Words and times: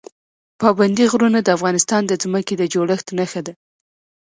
پابندی 0.61 1.05
غرونه 1.11 1.39
د 1.43 1.49
افغانستان 1.57 2.01
د 2.07 2.13
ځمکې 2.23 2.53
د 2.57 2.63
جوړښت 2.73 3.07
نښه 3.17 3.41
ده. 3.45 3.53